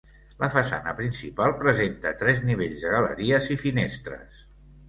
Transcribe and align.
La 0.43 0.47
façana 0.53 0.93
principal 1.01 1.53
presenta 1.59 2.13
tres 2.23 2.43
nivells 2.49 2.87
de 2.87 2.97
galeries 2.97 3.55
i 3.57 3.59
finestres. 3.67 4.43